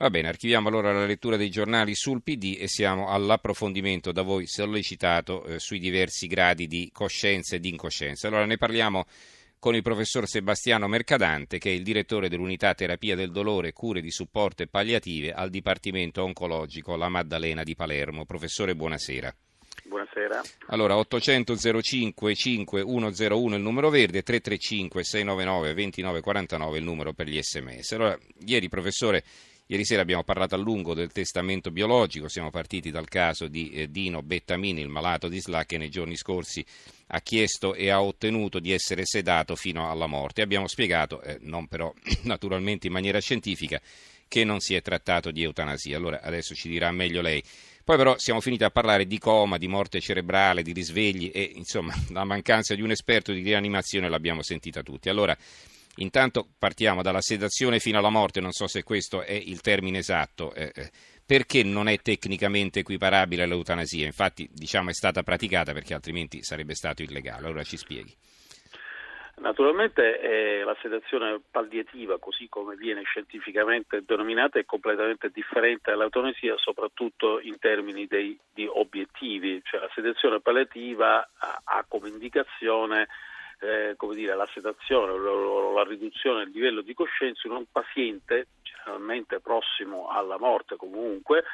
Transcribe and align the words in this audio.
Va 0.00 0.08
bene, 0.08 0.28
archiviamo 0.28 0.68
allora 0.68 0.94
la 0.94 1.04
lettura 1.04 1.36
dei 1.36 1.50
giornali 1.50 1.94
sul 1.94 2.22
PD 2.22 2.56
e 2.58 2.68
siamo 2.68 3.10
all'approfondimento 3.10 4.12
da 4.12 4.22
voi 4.22 4.46
sollecitato 4.46 5.44
eh, 5.44 5.58
sui 5.58 5.78
diversi 5.78 6.26
gradi 6.26 6.66
di 6.66 6.88
coscienza 6.90 7.56
e 7.56 7.60
di 7.60 7.68
incoscienza. 7.68 8.26
Allora 8.28 8.46
ne 8.46 8.56
parliamo 8.56 9.04
con 9.58 9.74
il 9.74 9.82
professor 9.82 10.26
Sebastiano 10.26 10.88
Mercadante, 10.88 11.58
che 11.58 11.68
è 11.68 11.74
il 11.74 11.82
direttore 11.82 12.30
dell'unità 12.30 12.72
terapia 12.72 13.14
del 13.14 13.30
dolore, 13.30 13.74
cure 13.74 14.00
di 14.00 14.10
supporto 14.10 14.62
e 14.62 14.68
palliative 14.68 15.34
al 15.34 15.50
Dipartimento 15.50 16.22
Oncologico 16.22 16.96
La 16.96 17.10
Maddalena 17.10 17.62
di 17.62 17.74
Palermo. 17.74 18.24
Professore, 18.24 18.74
buonasera. 18.74 19.36
Buonasera. 19.84 20.40
Allora, 20.68 20.96
800 20.96 21.56
05 21.82 22.34
5101 22.34 23.54
il 23.54 23.60
numero 23.60 23.90
verde, 23.90 24.22
335 24.22 25.04
699 25.04 25.74
2949 25.74 26.78
il 26.78 26.84
numero 26.84 27.12
per 27.12 27.26
gli 27.26 27.38
sms. 27.38 27.92
Allora, 27.92 28.18
ieri, 28.46 28.70
professore, 28.70 29.24
Ieri 29.70 29.84
sera 29.84 30.02
abbiamo 30.02 30.24
parlato 30.24 30.56
a 30.56 30.58
lungo 30.58 30.94
del 30.94 31.12
testamento 31.12 31.70
biologico, 31.70 32.26
siamo 32.26 32.50
partiti 32.50 32.90
dal 32.90 33.06
caso 33.06 33.46
di 33.46 33.70
eh, 33.70 33.88
Dino 33.88 34.20
Bettamini, 34.20 34.80
il 34.80 34.88
malato 34.88 35.28
di 35.28 35.40
SLA 35.40 35.64
che 35.64 35.78
nei 35.78 35.90
giorni 35.90 36.16
scorsi 36.16 36.64
ha 37.06 37.20
chiesto 37.20 37.74
e 37.74 37.88
ha 37.88 38.02
ottenuto 38.02 38.58
di 38.58 38.72
essere 38.72 39.02
sedato 39.04 39.54
fino 39.54 39.88
alla 39.88 40.08
morte. 40.08 40.42
Abbiamo 40.42 40.66
spiegato, 40.66 41.22
eh, 41.22 41.38
non 41.42 41.68
però 41.68 41.94
naturalmente 42.22 42.88
in 42.88 42.92
maniera 42.92 43.20
scientifica, 43.20 43.80
che 44.26 44.42
non 44.42 44.58
si 44.58 44.74
è 44.74 44.82
trattato 44.82 45.30
di 45.30 45.44
eutanasia. 45.44 45.96
Allora 45.96 46.20
adesso 46.20 46.52
ci 46.52 46.68
dirà 46.68 46.90
meglio 46.90 47.20
lei. 47.20 47.40
Poi 47.84 47.96
però 47.96 48.18
siamo 48.18 48.40
finiti 48.40 48.64
a 48.64 48.70
parlare 48.70 49.06
di 49.06 49.18
coma, 49.20 49.56
di 49.56 49.68
morte 49.68 50.00
cerebrale, 50.00 50.64
di 50.64 50.72
risvegli 50.72 51.30
e 51.32 51.48
insomma 51.54 51.94
la 52.10 52.24
mancanza 52.24 52.74
di 52.74 52.82
un 52.82 52.90
esperto 52.90 53.30
di 53.30 53.42
rianimazione 53.42 54.08
l'abbiamo 54.08 54.42
sentita 54.42 54.82
tutti. 54.82 55.08
Allora 55.08 55.36
Intanto 55.96 56.48
partiamo 56.58 57.02
dalla 57.02 57.20
sedazione 57.20 57.78
fino 57.78 57.98
alla 57.98 58.10
morte, 58.10 58.40
non 58.40 58.52
so 58.52 58.66
se 58.66 58.82
questo 58.82 59.22
è 59.22 59.32
il 59.32 59.60
termine 59.60 59.98
esatto. 59.98 60.54
Eh, 60.54 60.72
eh, 60.74 60.90
perché 61.26 61.62
non 61.62 61.88
è 61.88 61.98
tecnicamente 61.98 62.80
equiparabile 62.80 63.42
all'eutanasia? 63.42 64.06
Infatti, 64.06 64.48
diciamo, 64.52 64.90
è 64.90 64.94
stata 64.94 65.22
praticata 65.22 65.72
perché 65.72 65.94
altrimenti 65.94 66.42
sarebbe 66.42 66.74
stato 66.74 67.02
illegale. 67.02 67.46
Allora 67.46 67.62
ci 67.62 67.76
spieghi. 67.76 68.12
Naturalmente 69.40 70.20
eh, 70.20 70.64
la 70.64 70.76
sedazione 70.82 71.40
palliativa, 71.50 72.18
così 72.18 72.46
come 72.48 72.76
viene 72.76 73.02
scientificamente 73.04 74.02
denominata, 74.04 74.58
è 74.58 74.66
completamente 74.66 75.30
differente 75.32 75.90
dall'eutanasia, 75.90 76.56
soprattutto 76.58 77.40
in 77.40 77.58
termini 77.58 78.06
dei, 78.06 78.38
di 78.52 78.66
obiettivi. 78.66 79.62
Cioè, 79.64 79.80
la 79.80 79.90
sedazione 79.94 80.40
palliativa 80.40 81.26
ha, 81.38 81.60
ha 81.64 81.84
come 81.88 82.08
indicazione 82.08 83.08
eh, 83.60 83.94
come 83.96 84.14
dire, 84.14 84.34
la 84.34 84.48
sedazione 84.52 85.12
o 85.12 85.72
la 85.72 85.84
riduzione 85.84 86.44
del 86.44 86.52
livello 86.52 86.80
di 86.80 86.94
coscienza 86.94 87.46
in 87.46 87.54
un 87.54 87.64
paziente 87.70 88.48
generalmente 88.62 89.40
prossimo 89.40 90.08
alla 90.08 90.38
morte 90.38 90.76
comunque 90.76 91.44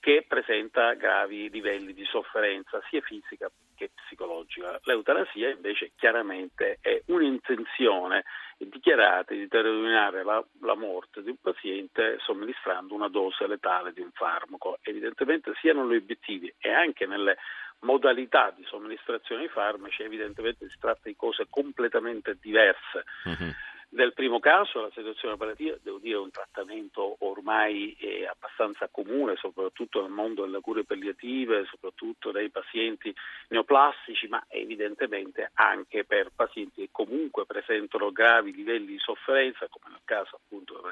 che 0.00 0.24
presenta 0.26 0.94
gravi 0.94 1.50
livelli 1.50 1.92
di 1.92 2.04
sofferenza 2.04 2.80
sia 2.88 3.00
fisica 3.00 3.50
che 3.74 3.90
psicologica. 3.94 4.78
L'eutanasia 4.82 5.50
invece 5.50 5.92
chiaramente 5.96 6.78
è 6.80 7.02
un'intenzione 7.06 8.24
dichiarata 8.58 9.32
di 9.32 9.40
determinare 9.40 10.24
la, 10.24 10.44
la, 10.62 10.74
morte 10.74 11.22
di 11.22 11.30
un 11.30 11.36
paziente 11.40 12.16
somministrando 12.18 12.94
una 12.94 13.08
dose 13.08 13.46
letale 13.46 13.92
di 13.92 14.00
un 14.00 14.10
farmaco. 14.12 14.78
Evidentemente 14.82 15.52
sia 15.60 15.72
negli 15.72 15.96
obiettivi 15.96 16.52
e 16.58 16.72
anche 16.72 17.06
nelle 17.06 17.36
modalità 17.80 18.52
di 18.56 18.64
somministrazione 18.64 19.42
di 19.42 19.48
farmaci, 19.48 20.02
evidentemente 20.02 20.68
si 20.68 20.76
tratta 20.80 21.02
di 21.04 21.14
cose 21.14 21.46
completamente 21.48 22.36
diverse. 22.40 23.04
Uh-huh. 23.24 23.54
Nel 23.90 24.12
primo 24.12 24.38
caso 24.38 24.82
la 24.82 24.90
situazione 24.94 25.38
palliativa, 25.38 25.74
devo 25.82 25.98
dire, 25.98 26.16
è 26.16 26.20
un 26.20 26.30
trattamento 26.30 27.16
ormai 27.20 27.96
eh, 27.98 28.26
abbastanza 28.26 28.86
comune, 28.90 29.36
soprattutto 29.36 30.02
nel 30.02 30.10
mondo 30.10 30.44
delle 30.44 30.60
cure 30.60 30.84
palliative, 30.84 31.64
soprattutto 31.64 32.30
dai 32.30 32.50
pazienti 32.50 33.14
neoplastici, 33.48 34.28
ma 34.28 34.44
evidentemente 34.48 35.50
anche 35.54 36.04
per 36.04 36.30
pazienti 36.36 36.82
che 36.82 36.88
comunque 36.92 37.46
presentano 37.46 38.12
gravi 38.12 38.52
livelli 38.52 38.86
di 38.88 38.98
sofferenza, 38.98 39.68
come 39.68 39.94
nel 39.94 40.02
caso 40.04 40.36
appunto 40.36 40.82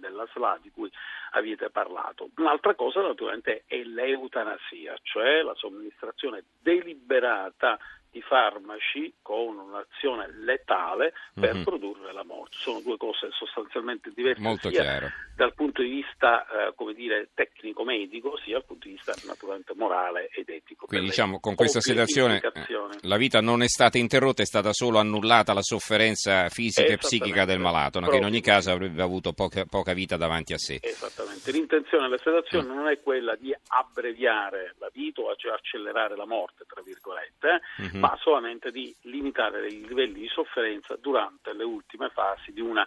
della 0.00 0.26
SLA 0.32 0.58
di 0.60 0.70
cui 0.70 0.90
avete 1.30 1.70
parlato. 1.70 2.30
Un'altra 2.36 2.74
cosa 2.74 3.00
naturalmente 3.00 3.62
è 3.66 3.80
l'eutanasia, 3.84 4.98
cioè 5.02 5.42
la 5.42 5.54
somministrazione 5.54 6.44
deliberata 6.60 7.78
di 8.10 8.20
farmaci 8.22 9.14
con 9.22 9.56
un'azione 9.56 10.28
letale 10.44 11.12
per 11.32 11.54
mm-hmm. 11.54 11.62
produrre 11.62 12.12
la 12.12 12.24
morte. 12.24 12.56
Sono 12.58 12.80
due 12.80 12.96
cose 12.96 13.28
sostanzialmente 13.30 14.12
diverse 14.14 14.42
Molto 14.42 14.70
sia 14.70 14.82
chiaro. 14.82 15.10
dal 15.36 15.54
punto 15.54 15.82
di 15.82 15.88
vista 15.88 16.46
eh, 16.46 16.74
come 16.74 16.94
dire, 16.94 17.30
tecnico-medico 17.34 18.36
sia 18.44 18.54
dal 18.54 18.64
punto 18.64 18.88
di 18.88 18.94
vista 18.94 19.14
naturalmente 19.26 19.72
morale 19.76 20.28
ed 20.34 20.48
etico. 20.48 20.86
Quindi 20.86 21.06
diciamo 21.06 21.40
con 21.40 21.54
questa 21.54 21.80
sedazione 21.80 22.40
eh, 22.40 22.98
la 23.02 23.16
vita 23.16 23.40
non 23.40 23.62
è 23.62 23.68
stata 23.68 23.98
interrotta, 23.98 24.42
è 24.42 24.46
stata 24.46 24.72
solo 24.72 24.98
annullata 24.98 25.52
la 25.52 25.62
sofferenza 25.62 26.48
fisica 26.48 26.92
e 26.92 26.96
psichica 26.96 27.44
del 27.44 27.58
malato, 27.58 28.00
no? 28.00 28.08
che 28.08 28.16
in 28.16 28.24
ogni 28.24 28.40
caso 28.40 28.70
avrebbe 28.70 29.02
avuto 29.02 29.32
poca, 29.32 29.64
poca, 29.64 29.92
vita 29.92 30.16
davanti 30.16 30.52
a 30.52 30.58
sé. 30.58 30.78
Esattamente, 30.80 31.52
l'intenzione 31.52 32.04
della 32.04 32.18
sedazione 32.18 32.68
mm. 32.68 32.74
non 32.74 32.88
è 32.88 33.00
quella 33.00 33.36
di 33.36 33.54
abbreviare 33.68 34.74
la 34.78 34.90
vita 34.92 35.22
o 35.22 35.34
cioè 35.36 35.52
accelerare 35.52 36.16
la 36.16 36.26
morte, 36.26 36.64
tra 36.66 36.82
virgolette, 36.82 37.60
eh? 37.78 37.99
Mm-hmm 38.00 38.08
ma 38.10 38.16
solamente 38.20 38.70
di 38.70 38.94
limitare 39.02 39.66
i 39.66 39.86
livelli 39.86 40.20
di 40.20 40.28
sofferenza 40.28 40.96
durante 40.96 41.52
le 41.52 41.64
ultime 41.64 42.08
fasi 42.08 42.52
di 42.52 42.60
una 42.60 42.86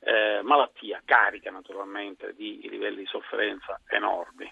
eh, 0.00 0.40
malattia 0.42 1.02
carica 1.04 1.50
naturalmente 1.50 2.34
di 2.34 2.66
livelli 2.68 3.00
di 3.00 3.06
sofferenza 3.06 3.80
enormi, 3.88 4.50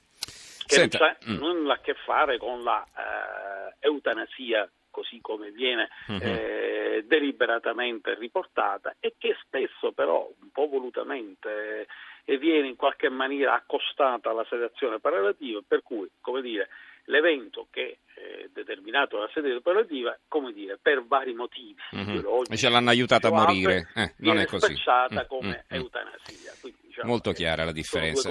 che 0.66 0.74
Senta, 0.74 0.98
non 0.98 1.16
c'è 1.18 1.30
mm. 1.30 1.36
nulla 1.38 1.74
a 1.74 1.78
che 1.78 1.94
fare 1.94 2.38
con 2.38 2.62
la 2.62 2.84
eh, 2.84 3.86
eutanasia 3.86 4.70
così 4.90 5.20
come 5.20 5.50
viene 5.50 5.90
mm-hmm. 6.10 6.20
eh, 6.22 7.04
deliberatamente 7.06 8.14
riportata 8.14 8.96
e 8.98 9.14
che 9.18 9.36
spesso 9.44 9.92
però 9.92 10.26
un 10.40 10.50
po' 10.50 10.68
volutamente 10.68 11.86
eh, 12.24 12.38
viene 12.38 12.68
in 12.68 12.76
qualche 12.76 13.10
maniera 13.10 13.54
accostata 13.54 14.30
alla 14.30 14.46
sedazione 14.48 14.98
paralativa 14.98 15.60
per 15.66 15.82
cui 15.82 16.08
come 16.20 16.40
dire 16.40 16.68
l'evento 17.06 17.66
che 17.70 17.98
eh, 18.14 18.50
determinato 18.52 19.16
dalla 19.16 19.30
sede 19.32 19.54
operativa, 19.54 20.16
come 20.28 20.52
dire, 20.52 20.78
per 20.80 21.04
vari 21.06 21.34
motivi 21.34 21.76
mm-hmm. 21.94 22.24
E 22.48 22.56
ce 22.56 22.68
l'hanno 22.68 22.90
aiutata 22.90 23.28
a 23.28 23.32
morire, 23.32 23.88
eh, 23.94 24.14
non 24.18 24.38
è 24.38 24.46
così. 24.46 24.72
Mm, 24.72 25.16
come 25.28 25.46
mm-hmm. 25.48 25.82
eutanasia. 25.82 26.52
Quindi, 26.60 26.85
diciamo, 26.96 27.08
Molto 27.08 27.32
chiara 27.32 27.64
la 27.64 27.72
differenza. 27.72 28.30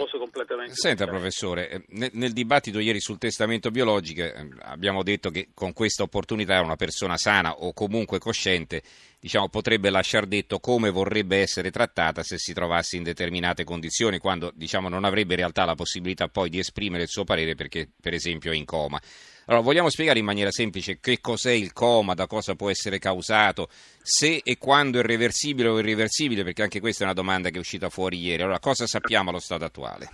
Senta 0.71 1.05
professore, 1.05 1.69
eh, 1.69 1.85
nel, 1.89 2.09
nel, 2.13 2.33
dibattito 2.33 2.79
ieri 2.79 2.99
sul 2.99 3.17
testamento 3.17 3.69
biologico 3.69 4.21
eh, 4.21 4.47
abbiamo 4.61 5.03
detto 5.03 5.29
che 5.29 5.49
con 5.53 5.73
questa 5.73 6.03
opportunità 6.03 6.59
una 6.61 6.75
persona 6.75 7.17
sana 7.17 7.53
o 7.53 7.73
comunque 7.73 8.17
cosciente 8.17 8.81
diciamo, 9.19 9.49
potrebbe 9.49 9.89
lasciar 9.89 10.25
detto 10.25 10.59
come 10.59 10.89
vorrebbe 10.89 11.37
essere 11.37 11.69
trattata 11.71 12.23
se 12.23 12.37
si 12.37 12.53
trovasse 12.53 12.97
in 12.97 13.03
determinate 13.03 13.63
condizioni, 13.63 14.17
quando 14.17 14.51
diciamo, 14.55 14.89
non 14.89 15.03
avrebbe 15.03 15.33
in 15.33 15.39
realtà 15.39 15.65
la 15.65 15.75
possibilità 15.75 16.27
poi 16.27 16.49
di 16.49 16.59
esprimere 16.59 17.03
il 17.03 17.09
suo 17.09 17.23
parere 17.23 17.55
perché 17.55 17.87
per 17.99 18.13
esempio 18.13 18.51
è 18.51 18.55
in 18.55 18.65
coma. 18.65 18.99
Allora, 19.47 19.63
vogliamo 19.63 19.89
spiegare 19.89 20.19
in 20.19 20.25
maniera 20.25 20.49
semplice 20.49 20.99
che 20.99 21.19
cos'è 21.21 21.51
il 21.51 21.71
coma, 21.71 22.13
da 22.13 22.25
cosa 22.25 22.55
può 22.55 22.69
essere 22.69 22.97
causato, 22.97 23.67
se 23.69 24.41
e 24.43 24.57
quando 24.57 24.99
è 24.99 25.03
reversibile 25.03 25.69
o 25.69 25.79
irreversibile, 25.79 26.43
perché 26.43 26.63
anche 26.63 26.79
questa 26.79 27.03
è 27.03 27.05
una 27.05 27.15
domanda 27.15 27.49
che 27.49 27.57
è 27.57 27.59
uscita 27.59 27.89
fuori 27.89 28.17
ieri. 28.17 28.41
Allora, 28.41 28.59
cosa 28.59 28.87
sappiamo 28.87 29.29
allo 29.29 29.39
stato 29.39 29.63
attuale? 29.63 30.09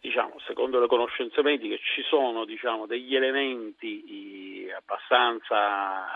Diciamo, 0.00 0.38
secondo 0.46 0.80
le 0.80 0.86
conoscenze 0.86 1.42
mediche 1.42 1.78
ci 1.94 2.02
sono 2.02 2.44
diciamo, 2.44 2.86
degli 2.86 3.14
elementi 3.14 4.66
abbastanza 4.74 6.06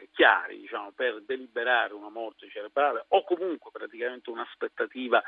eh, 0.00 0.08
chiari 0.14 0.60
diciamo, 0.60 0.92
per 0.94 1.22
deliberare 1.26 1.92
una 1.92 2.08
morte 2.08 2.48
cerebrale 2.48 3.04
o 3.08 3.22
comunque 3.24 3.70
praticamente 3.70 4.30
un'aspettativa 4.30 5.22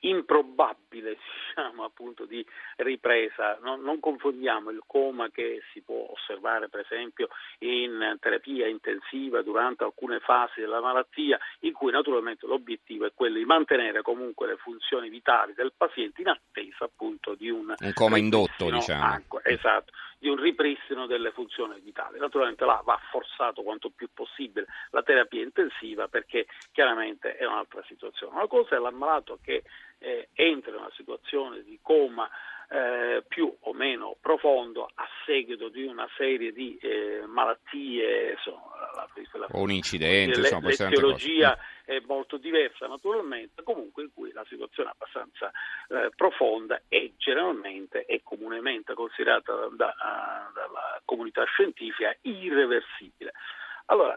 improbabile 0.00 1.16
diciamo, 1.50 1.84
appunto, 1.84 2.24
di 2.24 2.44
ripresa. 2.76 3.58
Non, 3.62 3.82
non, 3.82 4.00
confondiamo 4.00 4.70
il 4.70 4.82
coma 4.86 5.28
che 5.30 5.62
si 5.72 5.82
può 5.82 6.06
osservare 6.10 6.68
per 6.68 6.80
esempio 6.80 7.28
in 7.58 8.16
terapia 8.20 8.66
intensiva 8.66 9.42
durante 9.42 9.84
alcune 9.84 10.20
fasi 10.20 10.60
della 10.60 10.80
malattia 10.80 11.38
in 11.60 11.72
cui 11.72 11.90
naturalmente 11.90 12.46
l'obiettivo 12.46 13.06
è 13.06 13.12
quello 13.14 13.38
di 13.38 13.44
mantenere 13.44 14.02
comunque 14.02 14.46
le 14.46 14.56
funzioni 14.56 15.08
vitali 15.08 15.52
del 15.54 15.72
paziente 15.76 16.20
in 16.22 16.28
attesa 16.28 16.84
appunto 16.84 17.34
di 17.34 17.50
un, 17.50 17.74
un 17.76 17.92
coma 17.92 18.18
indotto 18.18 18.70
diciamo. 18.70 19.04
Acqua, 19.04 19.40
esatto, 19.44 19.92
di 20.20 20.28
un 20.28 20.36
ripristino 20.36 21.06
delle 21.06 21.32
funzioni 21.32 21.80
vitali. 21.80 22.18
Naturalmente 22.18 22.66
là 22.66 22.80
va 22.84 23.00
forzato 23.10 23.62
quanto 23.62 23.88
più 23.88 24.08
possibile 24.12 24.66
la 24.90 25.02
terapia 25.02 25.42
intensiva 25.42 26.08
perché 26.08 26.46
chiaramente 26.72 27.36
è 27.36 27.46
un'altra 27.46 27.82
situazione. 27.86 28.36
Una 28.36 28.46
cosa 28.46 28.76
è 28.76 28.78
l'ammalato 28.78 29.38
che 29.42 29.62
eh, 29.98 30.28
entra 30.34 30.72
in 30.72 30.76
una 30.76 30.92
situazione 30.94 31.62
di 31.62 31.78
coma 31.80 32.28
eh, 32.68 33.24
più 33.26 33.52
o 33.60 33.72
meno 33.72 34.16
profondo 34.20 34.88
a 34.94 35.08
seguito 35.24 35.68
di 35.68 35.84
una 35.84 36.08
serie 36.16 36.52
di 36.52 36.76
eh, 36.76 37.22
malattie 37.26 38.32
insomma, 38.32 38.79
la, 38.94 39.08
la, 39.32 39.46
o 39.52 39.60
un 39.60 39.70
incidente, 39.70 40.36
le, 40.36 40.48
insomma, 40.48 40.68
l'eziologia 40.68 41.58
è 41.84 42.00
molto 42.06 42.36
diversa 42.36 42.86
naturalmente, 42.86 43.62
comunque 43.62 44.04
in 44.04 44.10
cui 44.14 44.32
la 44.32 44.44
situazione 44.48 44.90
è 44.90 44.92
abbastanza 44.92 45.50
eh, 45.88 46.10
profonda 46.14 46.82
e 46.88 47.14
generalmente 47.16 48.04
è 48.04 48.20
comunemente 48.22 48.94
considerata 48.94 49.52
da, 49.72 49.94
dalla 50.54 51.00
comunità 51.04 51.44
scientifica 51.44 52.14
irreversibile. 52.22 53.32
Allora, 53.86 54.16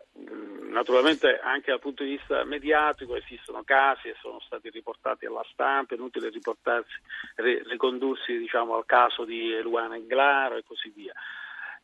naturalmente 0.69 1.39
anche 1.39 1.71
dal 1.71 1.79
punto 1.79 2.03
di 2.03 2.11
vista 2.11 2.43
mediatico 2.43 3.15
esistono 3.15 3.63
casi 3.63 4.07
e 4.07 4.15
sono 4.21 4.39
stati 4.39 4.69
riportati 4.69 5.25
alla 5.25 5.43
stampa, 5.51 5.95
è 5.95 5.97
inutile 5.97 6.29
riportarsi, 6.29 6.93
ricondursi 7.35 8.37
diciamo, 8.37 8.75
al 8.75 8.85
caso 8.85 9.25
di 9.25 9.59
Luana 9.61 9.95
Englaro 9.95 10.57
e 10.57 10.63
così 10.63 10.91
via. 10.95 11.13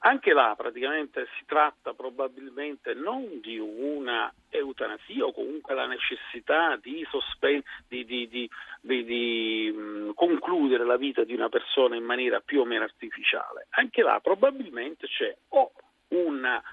Anche 0.02 0.32
là 0.32 0.54
praticamente 0.56 1.28
si 1.38 1.44
tratta 1.46 1.94
probabilmente 1.94 2.94
non 2.94 3.42
di 3.42 3.60
una 3.60 4.34
eutanasia 4.50 5.26
o 5.26 5.34
comunque 5.34 5.76
la 5.76 5.88
necessità 5.88 6.78
di, 6.78 7.06
sospen- 7.10 7.64
di, 7.86 8.06
di, 8.06 8.50
di 8.82 9.72
mh, 9.76 10.14
concludere 10.14 10.86
la 10.86 10.96
vita 10.96 11.26
di 11.26 11.34
una 11.34 11.50
persona 11.50 11.98
in 11.98 12.06
maniera 12.06 12.40
più 12.40 12.62
o 12.62 12.66
meno 12.66 12.86
artificiale. 12.86 13.68
Anche 13.72 14.02
là 14.02 14.22
probabilmente 14.22 15.06
c'è 15.08 15.36
o 15.50 15.72
una 16.10 16.64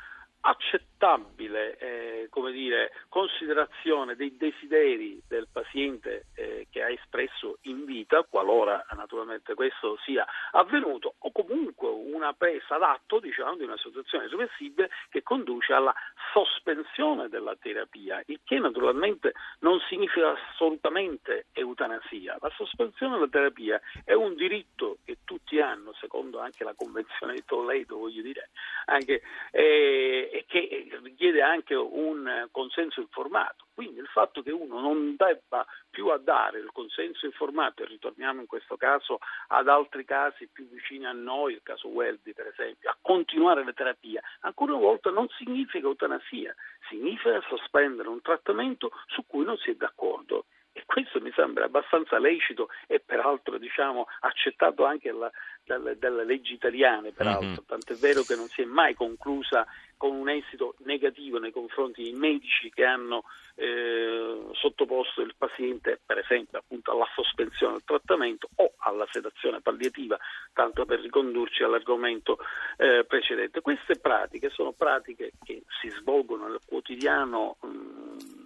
accettabile 0.96 1.76
eh, 1.78 2.28
dire, 2.52 2.92
considerazione 3.08 4.14
dei 4.14 4.36
desideri 4.36 5.20
del 5.26 5.48
paziente 5.50 6.26
eh, 6.34 6.66
che 6.70 6.82
ha 6.82 6.90
espresso 6.90 7.58
in 7.62 7.84
vita, 7.84 8.24
qualora 8.28 8.84
naturalmente 8.92 9.54
questo 9.54 9.98
sia 10.04 10.24
avvenuto, 10.52 11.14
o 11.18 11.32
comunque 11.32 11.88
una 11.88 12.32
presa 12.32 12.78
d'atto 12.78 13.18
diciamo, 13.20 13.56
di 13.56 13.64
una 13.64 13.76
situazione 13.78 14.24
irreversibile 14.26 14.90
che 15.10 15.22
conduce 15.22 15.72
alla 15.72 15.94
sospensione 16.32 17.28
della 17.28 17.56
terapia, 17.56 18.22
il 18.26 18.40
che 18.44 18.58
naturalmente 18.58 19.32
non 19.60 19.80
significa 19.88 20.30
assolutamente 20.30 21.46
eutanasia. 21.52 22.36
La 22.40 22.52
sospensione 22.54 23.14
della 23.14 23.28
terapia 23.28 23.80
è 24.04 24.12
un 24.12 24.34
diritto 24.34 24.98
che 25.04 25.18
tutti 25.24 25.60
hanno, 25.60 25.92
secondo 25.94 26.38
anche 26.38 26.64
la 26.64 26.74
Convenzione 26.74 27.34
di 27.34 27.44
Toledo, 27.44 27.98
voglio 27.98 28.22
dire, 28.22 28.50
anche, 28.86 29.22
eh, 29.50 30.30
e 30.32 30.44
che 30.46 30.85
richiede 31.02 31.42
anche 31.42 31.74
un 31.74 32.48
consenso 32.50 33.00
informato. 33.00 33.66
Quindi 33.74 34.00
il 34.00 34.06
fatto 34.06 34.42
che 34.42 34.50
uno 34.50 34.80
non 34.80 35.16
debba 35.16 35.66
più 35.90 36.08
a 36.08 36.18
dare 36.18 36.58
il 36.58 36.70
consenso 36.72 37.26
informato, 37.26 37.82
e 37.82 37.86
ritorniamo 37.86 38.40
in 38.40 38.46
questo 38.46 38.76
caso 38.76 39.18
ad 39.48 39.68
altri 39.68 40.04
casi 40.04 40.48
più 40.50 40.66
vicini 40.68 41.06
a 41.06 41.12
noi, 41.12 41.54
il 41.54 41.62
caso 41.62 41.88
Welby 41.88 42.32
per 42.32 42.46
esempio, 42.46 42.90
a 42.90 42.96
continuare 43.00 43.64
le 43.64 43.72
terapie, 43.72 44.22
ancora 44.40 44.72
una 44.72 44.82
volta 44.82 45.10
non 45.10 45.28
significa 45.36 45.86
eutanasia, 45.86 46.54
significa 46.88 47.40
sospendere 47.48 48.08
un 48.08 48.22
trattamento 48.22 48.90
su 49.06 49.24
cui 49.26 49.44
non 49.44 49.56
si 49.58 49.70
è 49.70 49.74
d'accordo 49.74 50.46
questo 50.86 51.20
mi 51.20 51.32
sembra 51.34 51.64
abbastanza 51.64 52.18
lecito 52.18 52.68
e 52.86 53.00
peraltro 53.00 53.58
diciamo, 53.58 54.06
accettato 54.20 54.84
anche 54.84 55.10
la, 55.10 55.30
dalle, 55.64 55.98
dalle, 55.98 56.24
leggi 56.24 56.54
italiane, 56.54 57.10
peraltro, 57.10 57.46
mm-hmm. 57.46 57.66
tant'è 57.66 57.94
vero 57.96 58.22
che 58.22 58.36
non 58.36 58.46
si 58.46 58.62
è 58.62 58.64
mai 58.64 58.94
conclusa 58.94 59.66
con 59.96 60.14
un 60.14 60.28
esito 60.28 60.74
negativo 60.84 61.38
nei 61.38 61.50
confronti 61.50 62.02
dei 62.02 62.12
medici 62.12 62.70
che 62.70 62.84
hanno 62.84 63.24
eh, 63.56 64.46
sottoposto 64.52 65.22
il 65.22 65.34
paziente, 65.36 65.98
per 66.04 66.18
esempio, 66.18 66.58
appunto 66.58 66.92
alla 66.92 67.08
sospensione 67.14 67.74
del 67.74 67.84
trattamento 67.84 68.48
o 68.56 68.74
alla 68.78 69.06
sedazione 69.10 69.60
palliativa, 69.60 70.16
tanto 70.52 70.84
per 70.84 71.00
ricondurci 71.00 71.62
all'argomento 71.62 72.38
eh, 72.76 73.04
precedente. 73.04 73.60
Queste 73.60 73.98
pratiche 73.98 74.50
sono 74.50 74.72
pratiche 74.72 75.32
che 75.42 75.64
si 75.80 75.88
svolgono 75.88 76.46
nel 76.46 76.60
quotidiano. 76.64 77.56
Mh, 77.62 78.45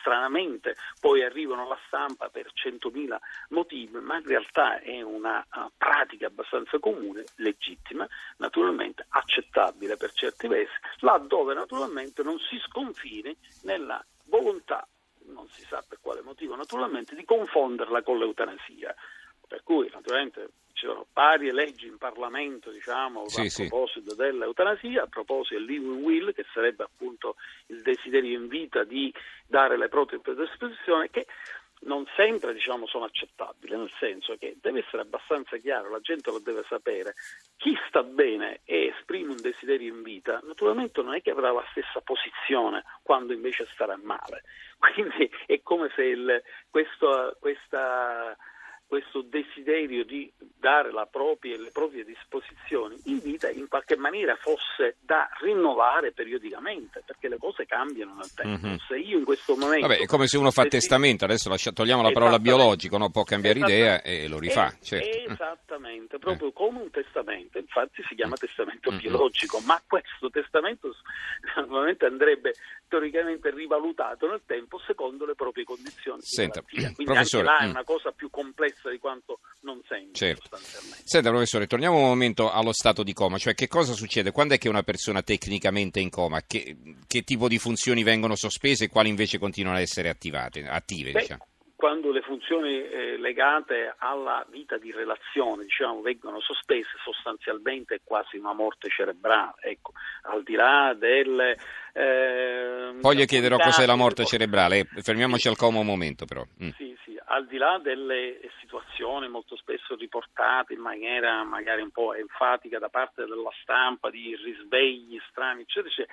stranamente 0.00 0.76
poi 1.00 1.22
arrivano 1.22 1.64
alla 1.64 1.78
stampa 1.86 2.28
per 2.28 2.50
100.000 2.52 3.16
motivi, 3.50 3.98
ma 3.98 4.16
in 4.16 4.24
realtà 4.24 4.80
è 4.80 5.00
una 5.02 5.44
uh, 5.52 5.70
pratica 5.76 6.26
abbastanza 6.26 6.78
comune, 6.78 7.24
legittima, 7.36 8.06
naturalmente 8.38 9.06
accettabile 9.08 9.96
per 9.96 10.12
certi 10.12 10.48
versi, 10.48 10.74
laddove 11.00 11.54
naturalmente 11.54 12.22
non 12.22 12.38
si 12.38 12.58
sconfini 12.66 13.36
nella 13.62 14.04
volontà, 14.24 14.86
non 15.26 15.48
si 15.48 15.62
sa 15.62 15.84
per 15.86 15.98
quale 16.00 16.22
motivo 16.22 16.56
naturalmente, 16.56 17.14
di 17.14 17.24
confonderla 17.24 18.02
con 18.02 18.18
l'eutanasia. 18.18 18.94
Per 19.46 19.62
cui 19.62 19.88
naturalmente 19.90 20.50
ci 20.78 20.86
sono 20.86 21.06
varie 21.12 21.52
leggi 21.52 21.86
in 21.86 21.98
Parlamento 21.98 22.70
diciamo, 22.70 23.28
sì, 23.28 23.40
a 23.40 23.66
proposito 23.68 24.10
sì. 24.10 24.16
dell'eutanasia, 24.16 25.02
a 25.02 25.06
proposito 25.06 25.56
del 25.56 25.64
living 25.64 26.02
will, 26.04 26.32
che 26.32 26.46
sarebbe 26.54 26.84
appunto 26.84 27.34
il 27.66 27.82
desiderio 27.82 28.38
in 28.38 28.46
vita 28.46 28.84
di 28.84 29.12
dare 29.46 29.76
le 29.76 29.88
proprie 29.88 30.20
predisposizioni, 30.20 31.10
che 31.10 31.26
non 31.80 32.06
sempre 32.16 32.52
diciamo, 32.52 32.86
sono 32.86 33.04
accettabili, 33.04 33.76
nel 33.76 33.90
senso 33.98 34.36
che 34.36 34.56
deve 34.60 34.80
essere 34.80 35.02
abbastanza 35.02 35.56
chiaro, 35.56 35.90
la 35.90 36.00
gente 36.00 36.30
lo 36.30 36.38
deve 36.38 36.64
sapere, 36.68 37.14
chi 37.56 37.76
sta 37.88 38.02
bene 38.04 38.60
e 38.64 38.92
esprime 38.96 39.30
un 39.30 39.40
desiderio 39.40 39.92
in 39.92 40.02
vita, 40.02 40.40
naturalmente 40.44 41.02
non 41.02 41.14
è 41.14 41.22
che 41.22 41.30
avrà 41.30 41.52
la 41.52 41.64
stessa 41.70 42.00
posizione 42.00 42.84
quando 43.02 43.32
invece 43.32 43.68
starà 43.72 43.98
male. 44.00 44.42
Quindi 44.78 45.28
è 45.46 45.60
come 45.62 45.90
se 45.94 46.02
il, 46.02 46.42
questo, 46.70 47.36
questa 47.40 48.36
questo 48.88 49.20
desiderio 49.20 50.02
di 50.02 50.32
dare 50.58 50.90
propria, 51.10 51.56
le 51.58 51.70
proprie 51.70 52.04
disposizioni 52.04 52.98
in 53.04 53.20
vita 53.20 53.50
in 53.50 53.68
qualche 53.68 53.96
maniera 53.96 54.34
fosse 54.36 54.96
da 55.00 55.28
rinnovare 55.40 56.12
periodicamente, 56.12 57.02
perché 57.04 57.28
le 57.28 57.36
cose 57.36 57.66
cambiano 57.66 58.14
nel 58.14 58.32
tempo. 58.34 58.66
Mm-hmm. 58.66 58.76
Se 58.88 58.96
io 58.96 59.18
in 59.18 59.24
questo 59.24 59.54
momento... 59.56 59.86
Vabbè, 59.86 60.00
è 60.00 60.06
come 60.06 60.26
se 60.26 60.38
uno 60.38 60.50
fa 60.50 60.64
testamento, 60.64 61.24
adesso 61.24 61.50
lascia, 61.50 61.70
togliamo 61.70 62.02
la 62.02 62.12
parola 62.12 62.38
biologico, 62.38 62.96
no? 62.96 63.10
può 63.10 63.24
cambiare 63.24 63.58
idea 63.58 64.02
e 64.02 64.26
lo 64.26 64.38
rifà. 64.38 64.68
È, 64.68 64.82
certo. 64.82 65.32
Esattamente, 65.32 66.18
proprio 66.18 66.48
eh. 66.48 66.52
come 66.54 66.80
un 66.80 66.90
testamento, 66.90 67.58
infatti 67.58 68.02
si 68.08 68.14
chiama 68.14 68.36
testamento 68.36 68.90
mm-hmm. 68.90 69.00
biologico, 69.00 69.60
ma 69.60 69.80
questo 69.86 70.30
testamento 70.30 70.94
normalmente 71.56 72.06
andrebbe 72.06 72.54
teoricamente 72.88 73.50
rivalutato 73.50 74.28
nel 74.28 74.40
tempo 74.46 74.80
secondo 74.86 75.26
le 75.26 75.34
proprie 75.34 75.64
condizioni. 75.64 76.22
Senta, 76.22 76.62
Quindi 76.62 77.04
professore, 77.04 77.46
anche 77.46 77.62
là 77.62 77.64
è 77.64 77.66
mm. 77.66 77.70
una 77.70 77.84
cosa 77.84 78.12
più 78.12 78.30
complessa 78.30 78.77
di 78.90 78.98
quanto 78.98 79.40
non 79.62 79.80
sembra. 79.88 80.12
Certo. 80.12 80.58
Senta 81.04 81.30
professore, 81.30 81.66
torniamo 81.66 81.96
un 81.96 82.04
momento 82.04 82.50
allo 82.50 82.72
stato 82.72 83.02
di 83.02 83.12
coma, 83.12 83.38
cioè 83.38 83.54
che 83.54 83.68
cosa 83.68 83.92
succede? 83.92 84.30
Quando 84.30 84.54
è 84.54 84.58
che 84.58 84.68
una 84.68 84.82
persona 84.82 85.22
tecnicamente 85.22 86.00
è 86.00 86.02
in 86.02 86.10
coma? 86.10 86.42
Che, 86.46 86.76
che 87.06 87.22
tipo 87.22 87.48
di 87.48 87.58
funzioni 87.58 88.02
vengono 88.02 88.36
sospese 88.36 88.84
e 88.84 88.88
quali 88.88 89.08
invece 89.08 89.38
continuano 89.38 89.78
ad 89.78 89.82
essere 89.82 90.08
attivate, 90.08 90.66
attive? 90.66 91.12
Beh, 91.12 91.20
diciamo? 91.20 91.46
Quando 91.78 92.10
le 92.10 92.22
funzioni 92.22 92.82
eh, 92.82 93.16
legate 93.18 93.94
alla 93.98 94.44
vita 94.50 94.78
di 94.78 94.90
relazione 94.90 95.62
diciamo, 95.62 96.00
vengono 96.00 96.40
sospese 96.40 96.88
sostanzialmente 97.04 97.94
è 97.94 98.00
quasi 98.02 98.36
una 98.36 98.52
morte 98.52 98.88
cerebrale, 98.88 99.54
ecco, 99.60 99.92
al 100.22 100.42
di 100.42 100.56
là 100.56 100.92
del... 100.98 101.56
Eh, 101.92 102.96
Poi 103.00 103.16
gli 103.16 103.24
chiederò 103.26 103.58
cos'è 103.58 103.86
la 103.86 103.94
morte 103.94 104.24
cerebrale, 104.24 104.88
fermiamoci 104.92 105.42
sì, 105.42 105.48
al 105.48 105.56
coma 105.56 105.78
un 105.78 105.86
momento 105.86 106.24
però. 106.26 106.42
Mm. 106.60 106.70
Sì, 106.70 106.98
sì, 107.04 107.16
al 107.26 107.46
di 107.46 107.58
là 107.58 107.78
delle 107.80 108.40
situazioni 108.58 109.28
molto 109.28 109.54
spesso 109.54 109.94
riportate 109.94 110.72
in 110.72 110.80
maniera 110.80 111.44
magari 111.44 111.82
un 111.82 111.92
po' 111.92 112.12
enfatica 112.12 112.80
da 112.80 112.88
parte 112.88 113.24
della 113.24 113.52
stampa 113.62 114.10
di 114.10 114.34
risvegli 114.34 115.16
strani, 115.30 115.60
eccetera, 115.60 115.92
eccetera 115.92 116.12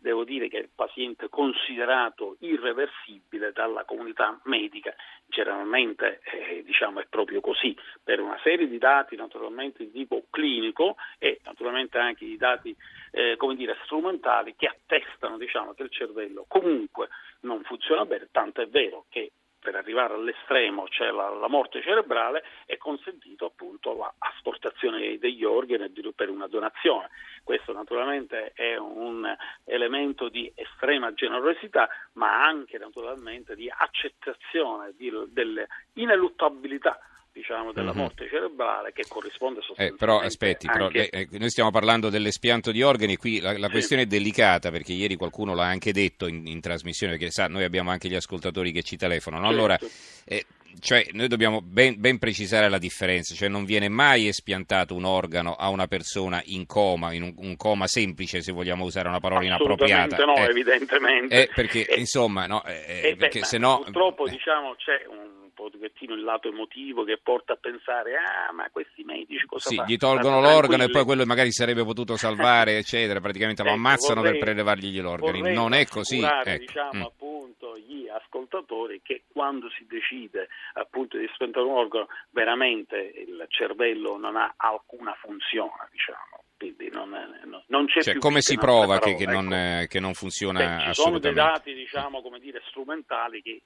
devo 0.00 0.24
dire 0.24 0.48
che 0.48 0.58
il 0.58 0.70
paziente 0.74 1.28
considerato 1.28 2.36
irreversibile 2.40 3.52
dalla 3.52 3.84
comunità 3.84 4.38
medica. 4.44 4.94
Generalmente 5.26 6.20
eh, 6.24 6.62
diciamo, 6.64 7.00
è 7.00 7.06
proprio 7.08 7.40
così, 7.40 7.76
per 8.02 8.20
una 8.20 8.38
serie 8.42 8.68
di 8.68 8.78
dati 8.78 9.16
naturalmente 9.16 9.84
di 9.84 9.92
tipo 9.92 10.24
clinico 10.30 10.96
e 11.18 11.40
naturalmente 11.44 11.98
anche 11.98 12.24
di 12.24 12.36
dati 12.36 12.74
eh, 13.12 13.36
dire, 13.54 13.76
strumentali 13.84 14.54
che 14.56 14.66
attestano 14.66 15.38
diciamo, 15.38 15.74
che 15.74 15.84
il 15.84 15.90
cervello 15.90 16.44
comunque 16.48 17.08
non 17.40 17.62
funziona 17.62 18.04
bene, 18.04 18.28
tanto 18.30 18.60
è 18.60 18.68
vero 18.68 19.06
che 19.08 19.32
per 19.60 19.76
arrivare 19.76 20.14
all'estremo, 20.14 20.88
cioè 20.88 21.10
la, 21.10 21.28
la, 21.28 21.48
morte 21.48 21.82
cerebrale, 21.82 22.42
è 22.64 22.76
consentito 22.78 23.44
appunto 23.44 23.94
l'asportazione 23.94 25.18
degli 25.18 25.44
organi 25.44 25.92
per 26.14 26.30
una 26.30 26.46
donazione. 26.46 27.10
Questo 27.44 27.72
naturalmente 27.72 28.52
è 28.54 28.76
un 28.76 29.26
elemento 29.64 30.28
di 30.28 30.50
estrema 30.54 31.12
generosità, 31.12 31.88
ma 32.14 32.42
anche 32.42 32.78
naturalmente 32.78 33.54
di 33.54 33.70
accettazione 33.70 34.94
di, 34.96 35.12
dell'ineluttabilità 35.28 36.98
diciamo, 37.40 37.72
della 37.72 37.90
mm-hmm. 37.90 37.98
morte 37.98 38.28
cerebrale 38.28 38.92
che 38.92 39.04
corrisponde 39.08 39.60
sostanzialmente 39.60 40.04
eh, 40.04 40.06
però 40.06 40.20
aspetti, 40.20 40.66
però, 40.66 40.88
eh, 40.90 41.08
eh, 41.10 41.28
noi 41.32 41.48
stiamo 41.48 41.70
parlando 41.70 42.10
dell'espianto 42.10 42.70
di 42.70 42.82
organi, 42.82 43.16
qui 43.16 43.40
la, 43.40 43.56
la 43.56 43.66
sì. 43.66 43.72
questione 43.72 44.02
è 44.02 44.06
delicata 44.06 44.70
perché 44.70 44.92
ieri 44.92 45.16
qualcuno 45.16 45.54
l'ha 45.54 45.66
anche 45.66 45.92
detto 45.92 46.26
in, 46.26 46.46
in, 46.46 46.60
trasmissione, 46.60 47.16
perché 47.16 47.30
sa, 47.30 47.48
noi 47.48 47.64
abbiamo 47.64 47.90
anche 47.90 48.08
gli 48.08 48.14
ascoltatori 48.14 48.72
che 48.72 48.82
ci 48.82 48.96
telefonano. 48.96 49.48
Allora, 49.48 49.76
certo. 49.76 49.94
eh, 50.26 50.44
cioè, 50.78 51.06
noi 51.12 51.28
dobbiamo 51.28 51.60
ben, 51.62 51.98
ben, 51.98 52.18
precisare 52.18 52.68
la 52.68 52.78
differenza, 52.78 53.34
cioè 53.34 53.48
non 53.48 53.64
viene 53.64 53.88
mai 53.88 54.28
espiantato 54.28 54.94
un 54.94 55.04
organo 55.04 55.54
a 55.54 55.68
una 55.68 55.86
persona 55.86 56.40
in 56.46 56.66
coma, 56.66 57.12
in 57.12 57.22
un, 57.22 57.32
un 57.36 57.56
coma 57.56 57.86
semplice 57.86 58.42
se 58.42 58.52
vogliamo 58.52 58.84
usare 58.84 59.08
una 59.08 59.20
parola 59.20 59.44
inappropriata. 59.44 60.24
no, 60.24 60.36
eh, 60.36 60.50
evidentemente. 60.50 61.42
Eh, 61.42 61.50
perché 61.52 61.86
eh, 61.86 61.98
insomma, 61.98 62.46
no, 62.46 62.62
eh, 62.64 63.08
eh 63.08 63.16
perché 63.16 63.40
beh, 63.40 63.46
se 63.46 63.58
no... 63.58 63.80
Purtroppo 63.82 64.28
diciamo 64.28 64.74
c'è 64.76 65.04
un 65.08 65.39
pochettino 65.54 66.14
il 66.14 66.22
lato 66.22 66.48
emotivo 66.48 67.04
che 67.04 67.18
porta 67.22 67.54
a 67.54 67.56
pensare 67.56 68.16
ah 68.16 68.52
ma 68.52 68.68
questi 68.70 69.02
medici 69.04 69.44
cosa 69.46 69.68
sì, 69.68 69.76
fanno? 69.76 69.88
gli 69.88 69.96
tolgono 69.96 70.40
l'organo 70.40 70.84
e 70.84 70.90
poi 70.90 71.04
quello 71.04 71.24
magari 71.26 71.52
sarebbe 71.52 71.84
potuto 71.84 72.16
salvare 72.16 72.76
eccetera 72.78 73.20
praticamente 73.20 73.62
lo 73.62 73.68
ecco, 73.68 73.78
ammazzano 73.78 74.20
vorrei, 74.20 74.38
per 74.38 74.44
prelevargli 74.44 74.90
gli 74.90 74.98
organi 75.00 75.52
non 75.52 75.72
è 75.72 75.86
così 75.86 76.22
ecco. 76.22 76.58
diciamo 76.58 76.98
mm. 76.98 77.02
appunto 77.02 77.78
gli 77.78 78.08
ascoltatori 78.08 79.00
che 79.02 79.24
quando 79.32 79.68
si 79.70 79.86
decide 79.86 80.48
appunto 80.74 81.16
di 81.16 81.28
spendere 81.34 81.64
un 81.64 81.72
organo 81.72 82.08
veramente 82.30 82.96
il 82.96 83.44
cervello 83.48 84.16
non 84.16 84.36
ha 84.36 84.54
alcuna 84.56 85.14
funzione 85.20 85.88
diciamo 85.90 86.44
quindi 86.60 86.90
non, 86.92 87.08
non, 87.44 87.62
non 87.68 87.86
c'è 87.86 88.02
cioè, 88.02 88.18
come 88.18 88.42
si 88.42 88.58
prova 88.58 88.98
che, 88.98 89.14
che, 89.14 89.24
non, 89.24 89.50
ecco. 89.50 89.92
che, 89.92 89.98
non, 89.98 90.12
funziona 90.12 90.58
Beh, 90.58 90.82
ci 90.92 91.00
sono 91.00 91.18
dei 91.18 91.32
dati 91.32 91.72
diciamo 91.72 92.20
come 92.20 92.38
dire 92.38 92.60
strumentali 92.66 93.40
che 93.40 93.62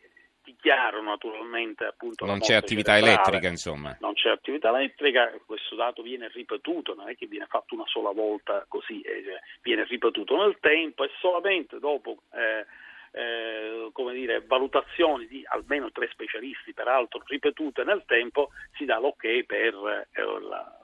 dichiaro 0.65 1.03
naturalmente 1.03 1.85
appunto 1.85 2.25
non 2.25 2.41
c'è 2.41 2.55
attività 2.55 2.95
cerebrale. 2.95 3.21
elettrica 3.21 3.49
insomma 3.49 3.97
non 4.01 4.15
c'è 4.15 4.31
attività 4.31 4.71
elettrica 4.71 5.31
questo 5.45 5.75
dato 5.75 6.01
viene 6.01 6.29
ripetuto 6.33 6.95
non 6.95 7.11
è 7.11 7.15
che 7.15 7.27
viene 7.27 7.47
fatto 7.47 7.75
una 7.75 7.87
sola 7.87 8.13
volta 8.13 8.65
così 8.67 9.03
eh, 9.03 9.41
viene 9.61 9.85
ripetuto 9.85 10.37
nel 10.37 10.57
tempo 10.61 11.05
e 11.05 11.11
solamente 11.21 11.79
dopo 11.79 12.23
eh, 12.33 12.65
eh, 13.17 13.91
come 13.93 14.13
dire, 14.13 14.43
valutazioni 14.45 15.29
di 15.29 15.45
almeno 15.47 15.93
tre 15.93 16.09
specialisti, 16.11 16.75
peraltro 16.75 17.23
ripetute 17.27 17.85
nel 17.85 18.03
tempo, 18.07 18.51
si 18.77 18.85
dà 18.85 18.99
l'ok 18.99 19.45
per 19.45 20.09
eh, 20.11 20.23
la, 20.41 20.81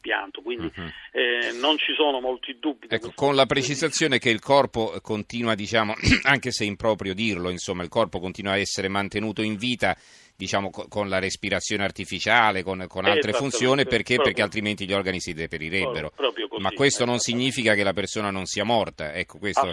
la, 0.00 0.10
l'espianto. 0.10 0.40
Quindi 0.42 0.70
uh-huh. 0.74 0.90
eh, 1.12 1.52
non 1.60 1.76
ci 1.78 1.92
sono 1.94 2.20
molti 2.20 2.56
dubbi. 2.58 2.86
Ecco, 2.88 3.12
con 3.14 3.34
la 3.34 3.46
precisazione 3.46 4.18
che 4.18 4.30
il 4.30 4.40
corpo 4.40 4.98
continua, 5.02 5.54
diciamo, 5.54 5.94
anche 6.24 6.50
se 6.50 6.64
improprio 6.64 7.14
dirlo, 7.14 7.50
insomma, 7.50 7.82
il 7.82 7.88
corpo 7.88 8.18
continua 8.18 8.52
a 8.52 8.58
essere 8.58 8.88
mantenuto 8.88 9.42
in 9.42 9.56
vita 9.56 9.96
diciamo, 10.40 10.70
con 10.70 11.10
la 11.10 11.18
respirazione 11.18 11.84
artificiale, 11.84 12.62
con, 12.62 12.86
con 12.88 13.04
altre 13.04 13.32
funzioni, 13.32 13.84
perché? 13.84 14.16
Perché 14.16 14.40
altrimenti 14.40 14.86
gli 14.86 14.94
organi 14.94 15.20
si 15.20 15.34
deperirebbero. 15.34 16.12
Così, 16.16 16.46
Ma 16.62 16.70
questo 16.70 17.04
non 17.04 17.18
significa 17.18 17.74
che 17.74 17.82
la 17.84 17.92
persona 17.92 18.30
non 18.30 18.46
sia 18.46 18.64
morta, 18.64 19.12
ecco, 19.12 19.38
questo, 19.38 19.70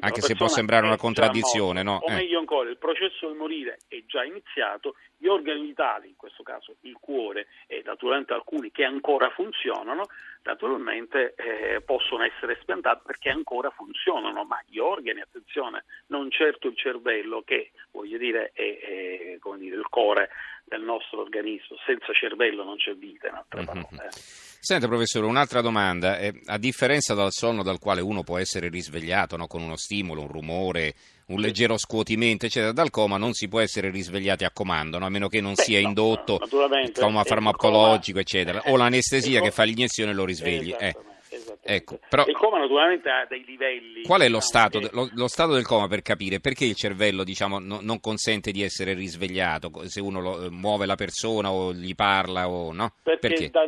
anche 0.00 0.20
se 0.20 0.34
può 0.34 0.46
sembrare 0.46 0.84
una 0.84 0.98
contraddizione. 0.98 1.82
No? 1.82 2.00
O 2.02 2.12
eh. 2.12 2.16
meglio 2.16 2.38
ancora, 2.38 2.68
il 2.68 2.76
processo 2.76 3.28
del 3.28 3.36
morire 3.36 3.78
è 3.88 4.02
già 4.06 4.22
iniziato, 4.22 4.96
gli 5.16 5.26
organi 5.26 5.68
vitali, 5.68 6.08
in 6.08 6.16
questo 6.16 6.42
caso 6.42 6.76
il 6.82 6.96
cuore 7.00 7.46
e 7.66 7.82
naturalmente 7.84 8.34
alcuni 8.34 8.70
che 8.70 8.84
ancora 8.84 9.30
funzionano, 9.30 10.04
naturalmente 10.42 11.34
eh, 11.36 11.80
possono 11.82 12.24
essere 12.24 12.58
spiantati 12.60 13.02
perché 13.04 13.30
ancora 13.30 13.70
funzionano, 13.70 14.44
ma 14.44 14.62
gli 14.66 14.78
organi, 14.78 15.20
attenzione, 15.20 15.84
non 16.06 16.30
certo 16.30 16.68
il 16.68 16.76
cervello 16.76 17.42
che 17.42 17.72
voglio 17.90 18.18
dire 18.18 18.50
è, 18.54 18.78
è 18.78 19.38
dire, 19.58 19.76
il 19.76 19.88
cuore 19.88 20.30
del 20.64 20.82
nostro 20.82 21.20
organismo, 21.20 21.76
senza 21.84 22.12
cervello 22.12 22.64
non 22.64 22.76
c'è 22.76 22.94
vita 22.94 23.28
in 23.28 23.34
altre 23.34 23.64
parole. 23.64 23.88
Mm-hmm. 23.92 24.08
Senta 24.62 24.86
professore, 24.86 25.26
un'altra 25.26 25.62
domanda, 25.62 26.18
eh, 26.18 26.38
a 26.46 26.58
differenza 26.58 27.14
dal 27.14 27.32
sonno 27.32 27.62
dal 27.62 27.78
quale 27.78 28.00
uno 28.00 28.22
può 28.22 28.38
essere 28.38 28.68
risvegliato 28.68 29.36
no, 29.36 29.46
con 29.46 29.62
uno 29.62 29.76
stimolo, 29.76 30.22
un 30.22 30.28
rumore, 30.28 30.94
un 31.30 31.40
leggero 31.40 31.78
scuotimento, 31.78 32.46
eccetera, 32.46 32.72
dal 32.72 32.90
coma 32.90 33.16
non 33.16 33.32
si 33.32 33.48
può 33.48 33.60
essere 33.60 33.90
risvegliati 33.90 34.44
a 34.44 34.50
comando, 34.50 34.98
no? 34.98 35.06
a 35.06 35.08
meno 35.08 35.28
che 35.28 35.40
non 35.40 35.54
Beh, 35.54 35.62
sia 35.62 35.80
no, 35.80 35.88
indotto 35.88 36.38
il 36.42 36.92
coma 36.92 37.24
farmacologico, 37.24 38.18
coma, 38.18 38.20
eccetera, 38.20 38.62
o 38.66 38.76
l'anestesia 38.76 39.40
che 39.40 39.50
fa 39.50 39.62
l'iniezione 39.62 40.12
lo 40.12 40.24
risvegli. 40.24 40.74
Eh. 40.78 40.94
Ecco, 41.62 42.00
però, 42.08 42.24
il 42.26 42.34
coma 42.34 42.58
naturalmente 42.58 43.08
ha 43.08 43.26
dei 43.28 43.44
livelli. 43.44 44.02
Qual 44.02 44.20
è 44.20 44.28
lo, 44.28 44.38
diciamo, 44.38 44.40
stato, 44.40 44.78
che... 44.80 44.90
lo, 44.92 45.08
lo 45.12 45.28
stato, 45.28 45.52
del 45.52 45.64
coma 45.64 45.86
per 45.86 46.02
capire 46.02 46.40
perché 46.40 46.64
il 46.64 46.74
cervello 46.74 47.22
diciamo, 47.22 47.58
no, 47.58 47.78
non 47.82 48.00
consente 48.00 48.50
di 48.50 48.62
essere 48.62 48.94
risvegliato 48.94 49.70
se 49.86 50.00
uno 50.00 50.20
lo, 50.20 50.44
eh, 50.44 50.50
muove 50.50 50.86
la 50.86 50.96
persona 50.96 51.52
o 51.52 51.72
gli 51.72 51.94
parla 51.94 52.48
o 52.48 52.72
no? 52.72 52.94
Perché, 53.02 53.28
perché? 53.28 53.50
Da, 53.50 53.62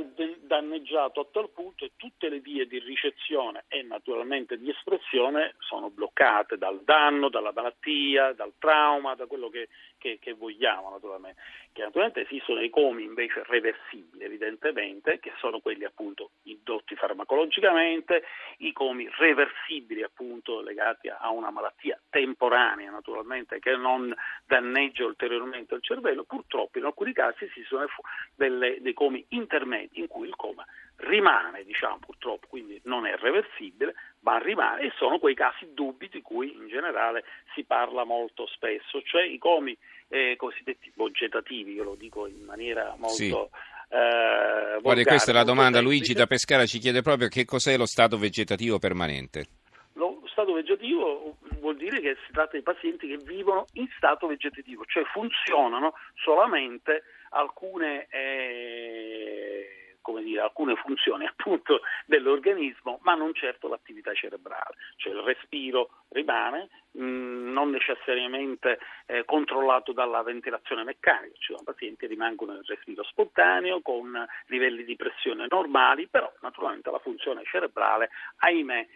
danneggiato 0.52 1.20
a 1.20 1.26
tal 1.32 1.48
punto 1.48 1.86
e 1.86 1.92
tutte 1.96 2.28
le 2.28 2.40
vie 2.40 2.66
di 2.66 2.78
ricezione 2.78 3.64
e 3.68 3.82
naturalmente 3.82 4.58
di 4.58 4.68
espressione 4.68 5.54
sono 5.60 5.88
bloccate 5.88 6.58
dal 6.58 6.82
danno, 6.84 7.30
dalla 7.30 7.52
malattia, 7.54 8.34
dal 8.34 8.52
trauma, 8.58 9.14
da 9.14 9.24
quello 9.24 9.48
che, 9.48 9.68
che, 9.96 10.18
che 10.20 10.34
vogliamo 10.34 10.90
naturalmente. 10.90 11.40
Che 11.72 11.88
esistono 12.20 12.60
i 12.60 12.68
comi 12.68 13.02
invece 13.02 13.42
reversibili 13.46 14.24
evidentemente, 14.24 15.18
che 15.20 15.32
sono 15.38 15.60
quelli 15.60 15.84
appunto 15.84 16.32
indotti 16.42 16.94
farmacologicamente, 16.96 18.22
i 18.58 18.72
comi 18.72 19.08
reversibili 19.16 20.02
appunto 20.02 20.60
legati 20.60 21.08
a 21.08 21.30
una 21.30 21.50
malattia 21.50 21.98
temporanea 22.10 22.90
naturalmente 22.90 23.58
che 23.58 23.74
non 23.74 24.14
danneggia 24.46 25.06
ulteriormente 25.06 25.74
il 25.74 25.82
cervello, 25.82 26.24
purtroppo 26.24 26.76
in 26.76 26.84
alcuni 26.84 27.14
casi 27.14 27.44
esistono 27.44 27.86
delle, 28.34 28.82
dei 28.82 28.92
comi 28.92 29.24
intermedi 29.30 30.00
in 30.00 30.08
cui 30.08 30.28
il 30.28 30.36
coma 30.42 30.66
rimane, 30.96 31.64
diciamo 31.64 31.98
purtroppo, 31.98 32.46
quindi 32.48 32.80
non 32.84 33.06
è 33.06 33.16
reversibile, 33.16 33.94
ma 34.20 34.38
rimane 34.38 34.82
e 34.82 34.92
sono 34.96 35.18
quei 35.18 35.34
casi 35.34 35.72
dubbi 35.72 36.08
di 36.08 36.22
cui 36.22 36.54
in 36.54 36.68
generale 36.68 37.24
si 37.54 37.64
parla 37.64 38.04
molto 38.04 38.46
spesso, 38.46 39.02
cioè 39.02 39.24
i 39.24 39.38
comi 39.38 39.76
eh, 40.08 40.34
cosiddetti 40.36 40.92
vegetativi, 40.94 41.72
io 41.72 41.84
lo 41.84 41.94
dico 41.94 42.26
in 42.26 42.44
maniera 42.44 42.94
molto... 42.98 43.14
Sì. 43.14 43.30
Eh, 43.94 44.80
Guardi, 44.80 45.04
questa 45.04 45.32
è 45.32 45.34
la 45.34 45.44
domanda, 45.44 45.80
Luigi 45.80 46.14
da 46.14 46.26
Pescara 46.26 46.64
ci 46.64 46.78
chiede 46.78 47.02
proprio 47.02 47.28
che 47.28 47.44
cos'è 47.44 47.76
lo 47.76 47.84
stato 47.84 48.16
vegetativo 48.16 48.78
permanente. 48.78 49.44
Lo 49.94 50.22
stato 50.28 50.54
vegetativo 50.54 51.36
vuol 51.60 51.76
dire 51.76 52.00
che 52.00 52.16
si 52.24 52.32
tratta 52.32 52.56
di 52.56 52.62
pazienti 52.62 53.06
che 53.06 53.18
vivono 53.18 53.66
in 53.74 53.86
stato 53.96 54.26
vegetativo, 54.26 54.84
cioè 54.86 55.04
funzionano 55.12 55.92
solamente 56.14 57.02
alcune 57.32 58.06
eh, 58.08 59.41
dire, 60.22 60.40
alcune 60.40 60.74
funzioni 60.76 61.26
appunto 61.26 61.80
dell'organismo, 62.06 62.98
ma 63.02 63.14
non 63.14 63.34
certo 63.34 63.68
l'attività 63.68 64.12
cerebrale, 64.14 64.76
cioè 64.96 65.12
il 65.12 65.20
respiro 65.20 65.90
rimane, 66.08 66.68
mh, 66.92 67.04
mm, 67.04 67.52
non 67.52 67.70
necessariamente 67.70 68.78
eh, 69.06 69.24
controllato 69.24 69.92
dalla 69.92 70.22
ventilazione 70.22 70.84
meccanica, 70.84 71.34
ci 71.38 71.52
sono 71.52 71.62
pazienti 71.64 72.06
rimangono 72.06 72.52
nel 72.52 72.64
respiro 72.64 73.04
spontaneo 73.04 73.80
con 73.80 74.26
livelli 74.46 74.84
di 74.84 74.96
pressione 74.96 75.46
normali, 75.48 76.08
però 76.08 76.30
naturalmente 76.40 76.90
la 76.90 76.98
funzione 76.98 77.42
cerebrale, 77.44 78.10
ahimè, 78.38 78.86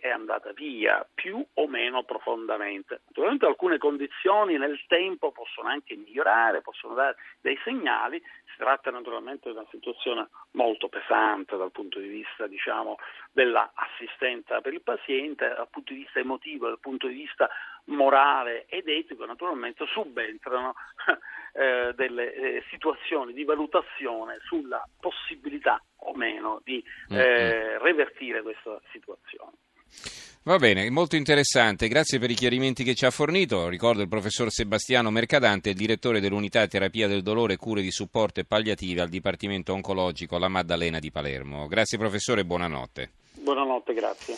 è 0.00 0.08
andata 0.08 0.52
via 0.52 1.06
più 1.14 1.44
o 1.54 1.68
meno 1.68 2.02
profondamente. 2.02 3.02
Naturalmente 3.08 3.44
alcune 3.44 3.76
condizioni 3.76 4.56
nel 4.56 4.80
tempo 4.86 5.32
possono 5.32 5.68
anche 5.68 5.94
migliorare, 5.94 6.62
possono 6.62 6.94
dare 6.94 7.16
dei 7.42 7.58
segnali, 7.62 8.22
si 8.56 8.62
tratta 8.62 8.90
naturalmente 8.90 9.50
di 9.50 9.56
una 9.56 9.66
situazione 9.70 10.28
molto 10.52 10.88
pesante 10.88 11.56
dal 11.56 11.70
punto 11.70 11.98
di 11.98 12.08
vista 12.08 12.46
diciamo, 12.46 12.96
dell'assistenza 13.30 14.62
per 14.62 14.72
il 14.72 14.80
paziente, 14.80 15.46
dal 15.46 15.68
punto 15.68 15.92
di 15.92 16.00
vista 16.00 16.18
emotivo, 16.18 16.66
dal 16.66 16.80
punto 16.80 17.06
di 17.06 17.14
vista 17.14 17.48
morale 17.84 18.64
ed 18.66 18.88
etico, 18.88 19.26
naturalmente 19.26 19.84
subentrano 19.86 20.74
eh, 21.52 21.92
delle 21.94 22.32
eh, 22.32 22.64
situazioni 22.70 23.34
di 23.34 23.44
valutazione 23.44 24.38
sulla 24.46 24.82
possibilità 24.98 25.80
o 25.98 26.14
meno 26.14 26.60
di 26.64 26.82
mm-hmm. 27.12 27.20
eh, 27.20 27.78
revertire 27.78 28.40
questa 28.40 28.80
situazione. 28.90 29.52
Va 30.46 30.58
bene, 30.58 30.88
molto 30.90 31.16
interessante, 31.16 31.88
grazie 31.88 32.20
per 32.20 32.30
i 32.30 32.34
chiarimenti 32.34 32.84
che 32.84 32.94
ci 32.94 33.04
ha 33.04 33.10
fornito. 33.10 33.68
Ricordo 33.68 34.02
il 34.02 34.06
professor 34.06 34.48
Sebastiano 34.48 35.10
Mercadante, 35.10 35.74
direttore 35.74 36.20
dell'unità 36.20 36.64
terapia 36.68 37.08
del 37.08 37.22
dolore 37.22 37.56
cure 37.56 37.82
di 37.82 37.90
supporto 37.90 38.38
e 38.38 38.44
palliative 38.44 39.00
al 39.00 39.08
Dipartimento 39.08 39.72
Oncologico 39.72 40.38
La 40.38 40.46
Maddalena 40.46 41.00
di 41.00 41.10
Palermo. 41.10 41.66
Grazie 41.66 41.98
professore 41.98 42.42
e 42.42 42.44
buonanotte. 42.44 43.10
Buonanotte, 43.40 43.92
grazie. 43.92 44.36